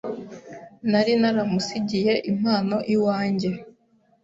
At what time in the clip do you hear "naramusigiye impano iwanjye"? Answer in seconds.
1.21-3.49